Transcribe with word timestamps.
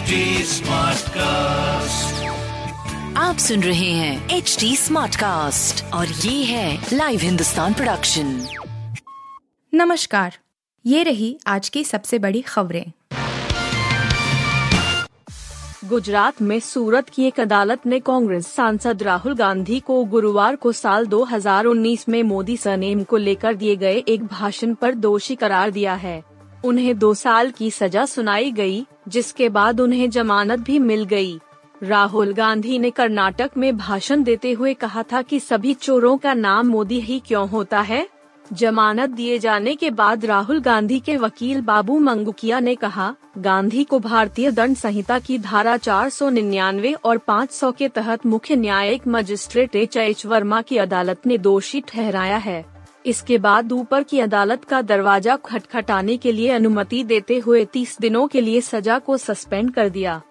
HD 0.00 0.18
Smartcast. 0.44 2.12
आप 3.16 3.36
सुन 3.38 3.62
रहे 3.62 3.90
हैं 3.90 4.28
एच 4.30 4.56
डी 4.60 4.76
स्मार्ट 4.76 5.16
कास्ट 5.16 5.94
और 5.94 6.06
ये 6.06 6.44
है 6.44 6.86
लाइव 6.92 7.20
हिंदुस्तान 7.20 7.74
प्रोडक्शन 7.74 8.46
नमस्कार 9.74 10.38
ये 10.86 11.02
रही 11.02 11.40
आज 11.46 11.68
की 11.68 11.84
सबसे 11.84 12.18
बड़ी 12.18 12.40
खबरें। 12.40 12.92
गुजरात 15.88 16.42
में 16.42 16.60
सूरत 16.60 17.08
की 17.08 17.24
एक 17.24 17.40
अदालत 17.40 17.86
ने 17.86 18.00
कांग्रेस 18.00 18.46
सांसद 18.46 19.02
राहुल 19.02 19.34
गांधी 19.34 19.80
को 19.80 20.04
गुरुवार 20.04 20.56
को 20.56 20.72
साल 20.72 21.06
2019 21.06 22.08
में 22.08 22.22
मोदी 22.22 22.56
सरनेम 22.56 23.04
को 23.04 23.16
लेकर 23.16 23.54
दिए 23.54 23.76
गए 23.76 24.04
एक 24.08 24.24
भाषण 24.24 24.74
पर 24.74 24.94
दोषी 24.94 25.34
करार 25.34 25.70
दिया 25.70 25.94
है। 25.94 26.29
उन्हें 26.64 26.98
दो 26.98 27.12
साल 27.14 27.50
की 27.50 27.70
सजा 27.70 28.04
सुनाई 28.06 28.50
गई, 28.52 28.84
जिसके 29.08 29.48
बाद 29.48 29.80
उन्हें 29.80 30.08
जमानत 30.10 30.58
भी 30.58 30.78
मिल 30.78 31.04
गई। 31.04 31.38
राहुल 31.82 32.32
गांधी 32.32 32.78
ने 32.78 32.90
कर्नाटक 32.90 33.50
में 33.56 33.76
भाषण 33.76 34.22
देते 34.22 34.52
हुए 34.52 34.74
कहा 34.74 35.02
था 35.02 35.22
कि 35.22 35.40
सभी 35.40 35.74
चोरों 35.74 36.16
का 36.16 36.34
नाम 36.34 36.68
मोदी 36.68 37.00
ही 37.00 37.18
क्यों 37.26 37.48
होता 37.48 37.80
है 37.80 38.06
जमानत 38.52 39.10
दिए 39.10 39.38
जाने 39.38 39.74
के 39.74 39.90
बाद 39.90 40.24
राहुल 40.24 40.60
गांधी 40.60 40.98
के 41.00 41.16
वकील 41.16 41.60
बाबू 41.60 41.98
मंगुकिया 41.98 42.58
ने 42.60 42.74
कहा 42.74 43.14
गांधी 43.38 43.84
को 43.84 43.98
भारतीय 43.98 44.50
दंड 44.50 44.76
संहिता 44.76 45.18
की 45.18 45.38
धारा 45.38 45.76
चार 45.76 46.10
सौ 46.10 46.30
निन्यानवे 46.30 46.92
और 46.94 47.20
500 47.28 47.72
के 47.76 47.88
तहत 47.88 48.26
मुख्य 48.26 48.56
न्यायिक 48.56 49.06
मजिस्ट्रेट 49.08 49.76
एच 49.76 49.96
एच 49.96 50.26
वर्मा 50.26 50.60
की 50.62 50.78
अदालत 50.78 51.26
ने 51.26 51.38
दोषी 51.38 51.80
ठहराया 51.88 52.36
है 52.38 52.64
इसके 53.06 53.38
बाद 53.38 53.72
ऊपर 53.72 54.02
की 54.02 54.20
अदालत 54.20 54.64
का 54.64 54.82
दरवाज़ा 54.82 55.36
खटखटाने 55.36 56.16
के 56.16 56.32
लिए 56.32 56.50
अनुमति 56.50 57.04
देते 57.04 57.38
हुए 57.38 57.64
30 57.64 58.00
दिनों 58.00 58.26
के 58.28 58.40
लिए 58.40 58.60
सजा 58.60 58.98
को 58.98 59.16
सस्पेंड 59.16 59.74
कर 59.74 59.88
दिया। 59.88 60.22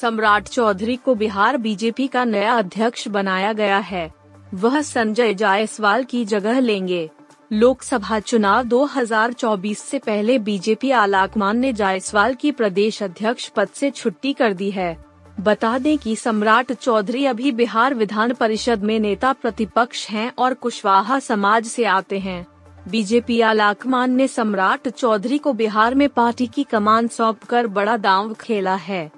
सम्राट 0.00 0.48
चौधरी 0.48 0.96
को 0.96 1.14
बिहार 1.14 1.56
बीजेपी 1.56 2.06
का 2.06 2.24
नया 2.24 2.58
अध्यक्ष 2.58 3.08
बनाया 3.08 3.52
गया 3.52 3.78
है। 3.78 4.12
वह 4.54 4.80
संजय 4.80 5.34
जायसवाल 5.34 6.04
की 6.04 6.24
जगह 6.24 6.60
लेंगे। 6.60 7.10
लोकसभा 7.52 8.18
चुनाव 8.20 8.64
2024 8.64 9.78
से 9.78 9.98
पहले 9.98 10.38
बीजेपी 10.38 10.90
आलाकमान 10.90 11.58
ने 11.58 11.72
जायसवाल 11.72 12.34
की 12.34 12.52
प्रदेश 12.52 13.02
अध्यक्ष 13.02 13.48
पद 13.48 13.68
से 13.68 13.90
छुट्टी 13.90 14.32
कर 14.32 14.52
दी 14.52 14.70
है। 14.70 15.07
बता 15.40 15.78
दें 15.78 15.98
कि 15.98 16.16
सम्राट 16.16 16.72
चौधरी 16.72 17.24
अभी 17.26 17.50
बिहार 17.52 17.94
विधान 17.94 18.32
परिषद 18.32 18.82
में 18.82 18.98
नेता 19.00 19.32
प्रतिपक्ष 19.32 20.08
हैं 20.10 20.32
और 20.38 20.54
कुशवाहा 20.54 21.18
समाज 21.18 21.66
से 21.66 21.84
आते 21.84 22.18
हैं। 22.18 22.46
बीजेपी 22.88 23.40
आलाकमान 23.40 24.10
ने 24.10 24.28
सम्राट 24.28 24.88
चौधरी 24.88 25.38
को 25.38 25.52
बिहार 25.52 25.94
में 25.94 26.08
पार्टी 26.08 26.46
की 26.46 26.64
कमान 26.64 27.08
सौंपकर 27.08 27.66
बड़ा 27.66 27.96
दांव 27.96 28.34
खेला 28.34 28.74
है। 28.74 29.10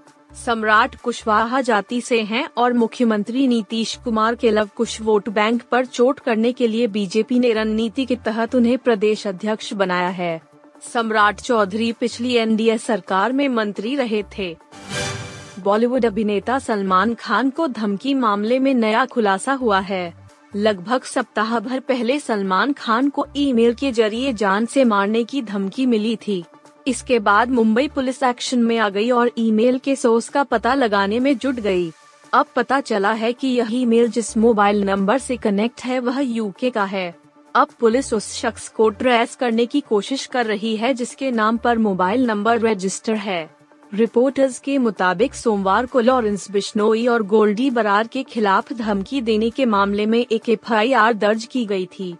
सम्राट 0.44 0.94
कुशवाहा 0.94 1.60
जाति 1.60 2.00
से 2.00 2.20
हैं 2.22 2.48
और 2.56 2.72
मुख्यमंत्री 2.72 3.46
नीतीश 3.48 3.96
कुमार 3.96 4.34
के 4.34 4.50
लव 4.50 4.68
कुश 4.76 5.00
वोट 5.00 5.28
बैंक 5.28 5.62
पर 5.62 5.84
चोट 5.84 6.20
करने 6.20 6.52
के 6.52 6.68
लिए 6.68 6.86
बीजेपी 6.86 7.38
ने 7.38 7.52
रणनीति 7.52 8.04
के 8.04 8.16
तहत 8.16 8.54
उन्हें 8.54 8.78
प्रदेश 8.78 9.26
अध्यक्ष 9.26 9.72
बनाया 9.72 10.08
है। 10.08 10.40
सम्राट 10.94 11.40
चौधरी 11.40 11.92
पिछली 11.92 12.34
एनडीए 12.34 12.78
सरकार 12.78 13.32
में 13.32 13.48
मंत्री 13.48 13.96
रहे 13.96 14.22
थे। 14.38 14.56
बॉलीवुड 15.60 16.06
अभिनेता 16.06 16.58
सलमान 16.58 17.14
खान 17.14 17.50
को 17.50 17.66
धमकी 17.68 18.14
मामले 18.14 18.58
में 18.58 18.74
नया 18.74 19.04
खुलासा 19.06 19.52
हुआ 19.52 19.80
है। 19.80 20.12
लगभग 20.56 21.02
सप्ताह 21.02 21.58
भर 21.60 21.80
पहले 21.80 22.18
सलमान 22.18 22.72
खान 22.72 23.08
को 23.08 23.26
ईमेल 23.36 23.74
के 23.74 23.92
ज़रिए 23.92 24.32
जान 24.32 24.66
से 24.66 24.84
मारने 24.84 25.24
की 25.24 25.42
धमकी 25.42 25.86
मिली 25.86 26.16
थी। 26.16 26.44
इसके 26.86 27.18
बाद 27.18 27.50
मुंबई 27.50 27.88
पुलिस 27.88 28.22
एक्शन 28.22 28.58
में 28.58 28.78
आ 28.78 28.88
गई 28.88 29.10
और 29.10 29.30
ईमेल 29.38 29.78
के 29.78 29.96
सोर्स 29.96 30.28
का 30.28 30.44
पता 30.44 30.74
लगाने 30.74 31.20
में 31.20 31.38
जुट 31.38 31.54
गई। 31.54 31.92
अब 32.32 32.46
पता 32.56 32.80
चला 32.80 33.12
है 33.12 33.32
कि 33.32 33.48
यह 33.48 33.68
ईमेल 33.72 34.08
जिस 34.08 34.36
मोबाइल 34.36 34.84
नंबर 34.84 35.18
से 35.18 35.36
कनेक्ट 35.36 35.84
है, 35.84 35.98
वह 35.98 36.20
यूके 36.20 36.70
का 36.70 36.84
है। 36.84 37.14
अब 37.54 37.68
पुलिस 37.80 38.14
उस 38.14 38.32
शख्स 38.34 38.68
को 38.68 38.88
ट्रेस 38.88 39.36
करने 39.36 39.66
की 39.66 39.80
कोशिश 39.80 40.26
कर 40.26 40.46
रही 40.46 40.76
है, 40.76 40.94
जिसके 40.94 41.30
नाम 41.30 41.56
पर 41.56 41.78
मोबाइल 41.78 42.26
नंबर 42.26 42.60
रजिस्टर 42.60 43.14
है। 43.14 43.59
रिपोर्टर्स 43.92 44.58
के 44.58 44.76
मुताबिक 44.78 45.34
सोमवार 45.34 45.86
को 45.86 46.00
लॉरेंस 46.00 46.50
बिश्नोई 46.50 47.06
और 47.06 47.22
गोल्डी 47.26 47.70
बरार 47.70 48.06
के 48.06 48.22
खिलाफ 48.22 48.72
धमकी 48.72 49.20
देने 49.20 49.50
के 49.50 49.64
मामले 49.66 50.06
में 50.06 50.18
एक 50.18 50.48
एफआईआर 50.48 51.14
दर्ज 51.14 51.44
की 51.44 51.64
गई 51.66 51.86
थी 51.98 52.14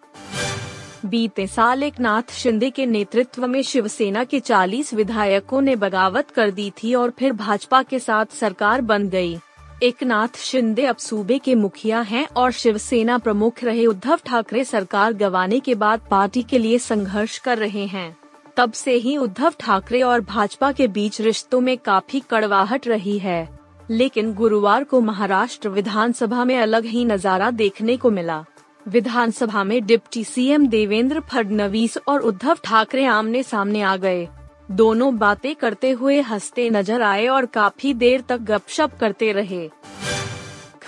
बीते 1.07 1.47
साल 1.47 1.83
एक 1.83 2.01
नाथ 2.01 2.33
शिंदे 2.33 2.71
के 2.71 2.87
नेतृत्व 2.87 3.47
में 3.47 3.63
शिवसेना 3.63 4.25
के 4.25 4.41
40 4.41 4.93
विधायकों 4.95 5.61
ने 5.61 5.77
बगावत 5.77 6.31
कर 6.31 6.51
दी 6.51 6.71
थी 6.83 6.95
और 6.95 7.11
फिर 7.19 7.33
भाजपा 7.33 7.83
के 7.83 7.99
साथ 7.99 8.35
सरकार 8.37 8.81
बन 8.81 9.09
गई। 9.09 9.39
एक 9.83 10.03
नाथ 10.05 10.39
शिंदे 10.39 10.87
अब 10.87 10.97
सूबे 10.97 11.39
के 11.39 11.55
मुखिया 11.55 12.01
हैं 12.01 12.27
और 12.37 12.53
शिवसेना 12.53 13.19
प्रमुख 13.19 13.65
रहे 13.65 13.87
उद्धव 13.87 14.19
ठाकरे 14.27 14.65
सरकार 14.65 15.13
गवाने 15.13 15.61
के 15.61 15.75
बाद 15.75 16.01
पार्टी 16.11 16.43
के 16.43 16.59
लिए 16.59 16.79
संघर्ष 16.79 17.39
कर 17.39 17.59
रहे 17.59 17.87
हैं 17.87 18.20
तब 18.61 18.73
से 18.73 18.95
ही 18.95 19.17
उद्धव 19.17 19.53
ठाकरे 19.61 20.01
और 20.03 20.21
भाजपा 20.21 20.71
के 20.73 20.87
बीच 20.89 21.21
रिश्तों 21.21 21.61
में 21.61 21.77
काफ़ी 21.79 22.21
कड़वाहट 22.21 22.87
रही 22.89 23.19
है। 23.19 23.49
लेकिन 23.91 24.33
गुरुवार 24.35 24.85
को 24.85 25.01
महाराष्ट्र 25.01 25.69
विधानसभा 25.69 26.45
में 26.45 26.57
अलग 26.59 26.85
ही 26.85 27.05
नज़ारा 27.05 27.51
देखने 27.51 27.97
को 27.97 28.11
मिला। 28.11 28.45
विधानसभा 28.89 29.65
में 29.65 29.85
डिप्टी 29.87 30.25
सीएम 30.25 30.67
देवेंद्र 30.67 31.21
फडणवीस 31.21 31.99
और 32.09 32.21
उद्धव 32.21 32.59
ठाकरे 32.65 33.05
आमने 33.05 33.43
सामने 33.43 33.83
आ 33.83 33.97
गए। 33.97 34.29
दोनों 34.71 35.17
बातें 35.19 35.55
करते 35.55 35.91
हुए 35.91 36.21
हँसते 36.21 36.71
नज़र 36.71 37.03
आए 37.03 37.27
और 37.27 37.47
काफ़ी 37.47 37.95
देर 37.95 38.21
तक 38.21 38.41
गपशप 38.41 38.99
करते 39.01 39.33
रहे। 39.33 39.69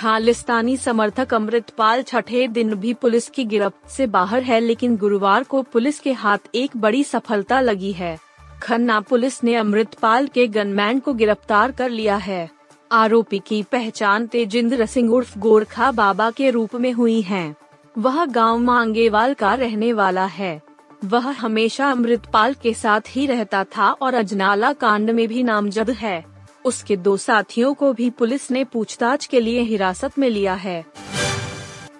खालिस्तानी 0.02 0.76
समर्थक 0.76 1.34
अमृतपाल 1.34 2.02
छठे 2.02 2.48
दिन 2.48 2.74
भी 2.74 2.94
पुलिस 2.94 3.28
की 3.28 3.44
गिरफ्त 3.44 3.90
से 3.90 4.06
बाहर 4.06 4.42
है, 4.42 4.60
लेकिन 4.60 4.96
गुरुवार 4.96 5.42
को 5.42 5.62
पुलिस 5.62 6.00
के 6.00 6.12
हाथ 6.12 6.38
एक 6.54 6.70
बड़ी 6.76 7.04
सफलता 7.04 7.60
लगी 7.60 7.92
है। 7.92 8.18
खन्ना 8.62 9.00
पुलिस 9.00 9.44
ने 9.44 9.54
अमृतपाल 9.54 10.26
के 10.26 10.46
गनमैन 10.46 10.98
को 10.98 11.14
गिरफ़्तार 11.14 11.70
कर 11.70 11.90
लिया 11.90 12.16
है। 12.16 12.50
आरोपी 12.92 13.38
की 13.38 13.62
पहचान 13.62 14.26
तेजिंद्र 14.26 14.86
सिंह 14.86 15.12
उर्फ़ 15.12 15.38
गोरखा 15.38 15.92
बाबा 15.92 16.30
के 16.30 16.50
रूप 16.50 16.74
में 16.74 16.92
हुई 16.92 17.20
है। 17.20 17.56
वह 17.98 18.24
गाँव 18.24 18.58
मांगेवाल 18.58 19.34
का 19.34 19.54
रहने 19.54 19.92
वाला 19.92 20.24
है। 20.24 20.62
वह 21.04 21.30
हमेशा 21.30 21.90
अमृतपाल 21.90 22.54
के 22.54 22.74
साथ 22.74 23.00
ही 23.08 23.26
रहता 23.26 23.64
था 23.64 23.90
और 23.90 24.14
अजनाला 24.14 24.72
कांड 24.72 25.10
में 25.10 25.28
भी 25.28 25.42
नामजद 25.42 25.90
है। 25.90 26.31
उसके 26.64 26.96
दो 26.96 27.16
साथियों 27.16 27.74
को 27.74 27.92
भी 27.92 28.10
पुलिस 28.10 28.50
ने 28.50 28.64
पूछताछ 28.64 29.26
के 29.26 29.40
लिए 29.40 29.60
हिरासत 29.60 30.18
में 30.18 30.30
लिया 30.30 30.54
है। 30.54 30.84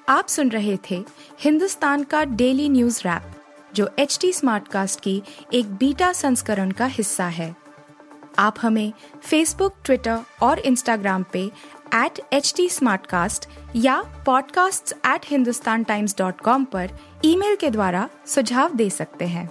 आप 0.09 0.29
सुन 0.29 0.49
रहे 0.49 0.79
थे 0.91 1.05
हिंदुस्तान 1.41 2.03
का 2.03 2.25
डेली 2.25 2.69
न्यूज़ 2.69 3.01
रैप, 3.01 3.23
जो 3.75 3.91
एच 3.99 4.19
टी 4.21 4.33
स्मार्ट 4.33 4.69
कास्ट 4.69 5.01
की 5.01 5.23
एक 5.53 5.75
बीटा 5.75 6.13
संस्करण 6.13 6.71
का 6.71 6.87
हिस्सा 6.87 7.27
है। 7.27 7.57
आप 8.39 8.55
हमें 8.61 8.93
फेसबुक 9.23 9.75
ट्विटर 9.85 10.19
और 10.43 10.59
इंस्टाग्राम 10.59 11.25
पे 11.33 11.51
एट 11.95 12.21
एच 12.33 12.55
टी 12.57 12.69
या 13.77 14.25
podcasts@hindustantimes.com 14.25 16.67
पर 16.67 16.91
ईमेल 17.25 17.57
के 17.57 17.71
द्वारा 17.71 18.09
सुझाव 18.27 18.75
दे 18.75 18.91
सकते 18.91 19.25
हैं। 19.25 19.51